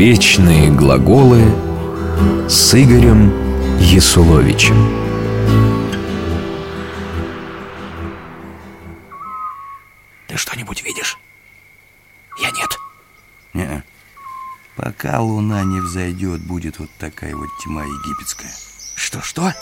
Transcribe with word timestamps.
Вечные 0.00 0.70
глаголы 0.70 1.42
с 2.48 2.74
Игорем 2.74 3.30
Есуловичем. 3.80 4.74
Ты 10.26 10.38
что-нибудь 10.38 10.82
видишь? 10.82 11.18
Я 12.40 12.50
нет. 12.52 12.78
Не. 13.52 13.82
Пока 14.74 15.20
луна 15.20 15.64
не 15.64 15.80
взойдет, 15.80 16.40
будет 16.40 16.78
вот 16.78 16.88
такая 16.98 17.36
вот 17.36 17.50
тьма 17.62 17.82
египетская. 17.82 18.52
Что-что? 18.94 19.52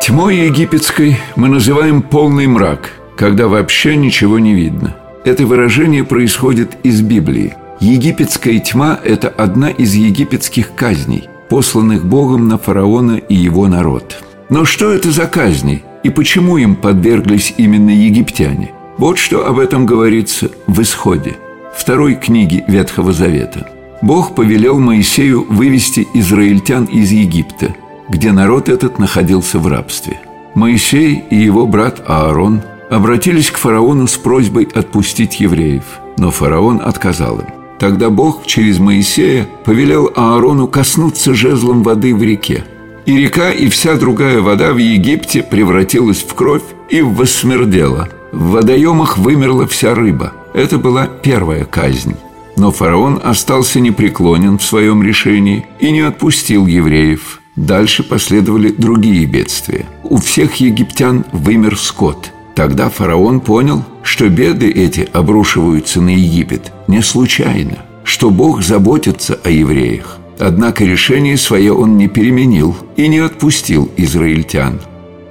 Тьмой 0.00 0.46
египетской 0.46 1.18
мы 1.34 1.48
называем 1.48 2.02
полный 2.02 2.46
мрак, 2.46 2.92
когда 3.16 3.48
вообще 3.48 3.96
ничего 3.96 4.38
не 4.38 4.54
видно. 4.54 4.96
Это 5.24 5.44
выражение 5.44 6.04
происходит 6.04 6.76
из 6.84 7.00
Библии. 7.00 7.56
Египетская 7.80 8.58
тьма– 8.58 8.98
это 9.04 9.28
одна 9.28 9.70
из 9.70 9.94
египетских 9.94 10.74
казней, 10.74 11.28
посланных 11.48 12.04
Богом 12.04 12.48
на 12.48 12.58
фараона 12.58 13.16
и 13.16 13.36
его 13.36 13.68
народ. 13.68 14.20
Но 14.50 14.64
что 14.64 14.90
это 14.90 15.12
за 15.12 15.26
казни 15.26 15.84
и 16.02 16.10
почему 16.10 16.56
им 16.56 16.74
подверглись 16.74 17.54
именно 17.56 17.90
египтяне? 17.90 18.72
Вот 18.98 19.18
что 19.18 19.46
об 19.46 19.60
этом 19.60 19.86
говорится 19.86 20.50
в 20.66 20.82
Исходе, 20.82 21.36
второй 21.72 22.16
книге 22.16 22.64
Ветхого 22.66 23.12
Завета. 23.12 23.68
Бог 24.02 24.34
повелел 24.34 24.80
Моисею 24.80 25.46
вывести 25.48 26.06
израильтян 26.14 26.84
из 26.86 27.12
Египта, 27.12 27.76
где 28.08 28.32
народ 28.32 28.68
этот 28.68 28.98
находился 28.98 29.60
в 29.60 29.68
рабстве. 29.68 30.18
Моисей 30.54 31.22
и 31.30 31.36
его 31.36 31.64
брат 31.66 32.02
Аарон 32.08 32.62
обратились 32.90 33.52
к 33.52 33.58
фараону 33.58 34.08
с 34.08 34.16
просьбой 34.16 34.66
отпустить 34.74 35.38
евреев, 35.38 35.84
но 36.16 36.32
фараон 36.32 36.80
отказал 36.84 37.38
им. 37.38 37.57
Тогда 37.78 38.10
Бог 38.10 38.44
через 38.44 38.78
Моисея 38.78 39.48
повелел 39.64 40.10
Аарону 40.16 40.66
коснуться 40.66 41.34
жезлом 41.34 41.82
воды 41.82 42.14
в 42.14 42.22
реке. 42.22 42.64
И 43.06 43.16
река 43.16 43.50
и 43.50 43.68
вся 43.68 43.94
другая 43.94 44.40
вода 44.40 44.72
в 44.72 44.78
Египте 44.78 45.42
превратилась 45.42 46.22
в 46.22 46.34
кровь 46.34 46.64
и 46.90 47.00
воссмердела. 47.00 48.08
В 48.32 48.50
водоемах 48.50 49.16
вымерла 49.16 49.66
вся 49.66 49.94
рыба. 49.94 50.34
Это 50.52 50.76
была 50.76 51.06
первая 51.06 51.64
казнь. 51.64 52.16
Но 52.56 52.72
фараон 52.72 53.20
остался 53.22 53.78
непреклонен 53.78 54.58
в 54.58 54.64
своем 54.64 55.02
решении 55.02 55.64
и 55.78 55.92
не 55.92 56.00
отпустил 56.00 56.66
евреев. 56.66 57.40
Дальше 57.54 58.02
последовали 58.02 58.70
другие 58.70 59.24
бедствия. 59.26 59.86
У 60.02 60.18
всех 60.18 60.56
египтян 60.56 61.24
вымер 61.32 61.78
скот– 61.78 62.32
Тогда 62.58 62.88
фараон 62.88 63.38
понял, 63.38 63.84
что 64.02 64.28
беды 64.28 64.68
эти 64.68 65.08
обрушиваются 65.12 66.00
на 66.00 66.08
Египет 66.08 66.72
не 66.88 67.02
случайно, 67.02 67.84
что 68.02 68.30
Бог 68.30 68.64
заботится 68.64 69.38
о 69.44 69.48
евреях. 69.48 70.18
Однако 70.40 70.82
решение 70.82 71.36
свое 71.36 71.72
он 71.72 71.96
не 71.96 72.08
переменил 72.08 72.74
и 72.96 73.06
не 73.06 73.18
отпустил 73.20 73.88
израильтян. 73.96 74.80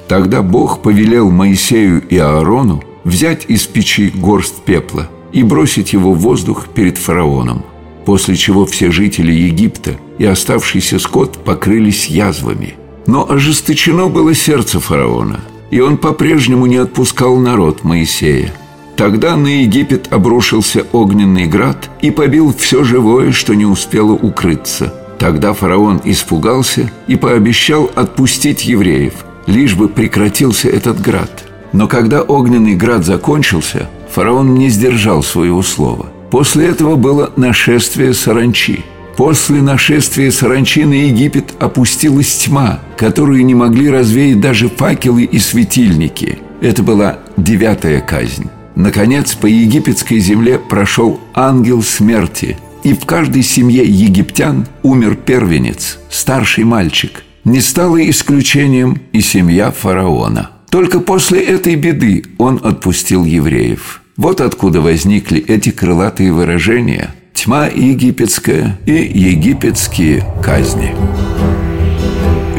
Тогда 0.07 0.41
Бог 0.41 0.81
повелел 0.81 1.29
Моисею 1.29 2.01
и 2.07 2.17
Аарону 2.17 2.81
взять 3.03 3.43
из 3.49 3.67
печи 3.67 4.07
горсть 4.07 4.63
пепла 4.63 5.09
и 5.33 5.43
бросить 5.43 5.91
его 5.91 6.13
в 6.13 6.19
воздух 6.19 6.69
перед 6.69 6.97
фараоном, 6.97 7.65
после 8.05 8.37
чего 8.37 8.65
все 8.65 8.89
жители 8.89 9.33
Египта 9.33 9.97
и 10.17 10.23
оставшийся 10.23 10.97
скот 10.97 11.43
покрылись 11.43 12.07
язвами. 12.07 12.75
Но 13.05 13.29
ожесточено 13.29 14.07
было 14.07 14.33
сердце 14.33 14.79
фараона– 14.79 15.41
и 15.71 15.79
он 15.79 15.97
по-прежнему 15.97 16.65
не 16.65 16.77
отпускал 16.77 17.37
народ 17.37 17.83
Моисея. 17.83 18.53
Тогда 18.95 19.35
на 19.35 19.61
Египет 19.61 20.11
обрушился 20.11 20.85
огненный 20.91 21.45
град 21.45 21.89
и 22.01 22.09
побил 22.09 22.53
все 22.57 22.83
живое, 22.83 23.31
что 23.31 23.53
не 23.53 23.65
успело 23.65 24.13
укрыться. 24.13 24.93
Тогда 25.19 25.53
фараон 25.53 26.01
испугался 26.03 26.91
и 27.07 27.15
пообещал 27.15 27.91
отпустить 27.95 28.65
евреев, 28.65 29.13
лишь 29.45 29.75
бы 29.75 29.87
прекратился 29.87 30.69
этот 30.69 30.99
град. 30.99 31.43
Но 31.73 31.87
когда 31.87 32.21
огненный 32.21 32.75
град 32.75 33.05
закончился, 33.05 33.89
фараон 34.09 34.55
не 34.55 34.69
сдержал 34.69 35.21
своего 35.21 35.61
слова. 35.61 36.07
После 36.31 36.67
этого 36.67 36.95
было 36.95 37.31
нашествие 37.35 38.13
саранчи– 38.13 38.83
После 39.17 39.63
нашествия 39.63 40.29
саранчи 40.29 40.85
на 40.85 40.93
Египет 40.93 41.55
опустилась 41.59 42.35
тьма, 42.35 42.81
которую 42.97 43.43
не 43.43 43.55
могли 43.55 43.89
развеять 43.89 44.39
даже 44.39 44.69
факелы 44.69 45.23
и 45.23 45.39
светильники. 45.39 46.37
Это 46.61 46.83
была 46.83 47.17
девятая 47.35 47.99
казнь. 47.99 48.47
Наконец, 48.75 49.33
по 49.33 49.47
египетской 49.47 50.19
земле 50.19 50.59
прошел 50.59 51.19
ангел 51.33 51.81
смерти, 51.81 52.57
и 52.83 52.93
в 52.93 53.05
каждой 53.05 53.41
семье 53.41 53.83
египтян 53.83 54.67
умер 54.83 55.15
первенец, 55.15 55.97
старший 56.11 56.63
мальчик. 56.63 57.23
Не 57.43 57.59
стало 57.59 58.07
исключением 58.07 59.01
и 59.13 59.21
семья 59.21 59.71
фараона. 59.71 60.51
Только 60.69 60.99
после 60.99 61.41
этой 61.41 61.73
беды 61.75 62.23
он 62.37 62.61
отпустил 62.63 63.25
евреев. 63.25 64.03
Вот 64.15 64.41
откуда 64.41 64.79
возникли 64.79 65.41
эти 65.41 65.71
крылатые 65.71 66.31
выражения– 66.31 67.15
тьма 67.37 67.67
египетская 67.67 68.79
и 68.87 68.93
египетские 68.93 70.23
казни. 70.43 70.95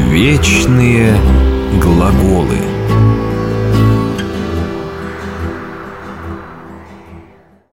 Вечные 0.09 1.17
глаголы– 1.81 2.57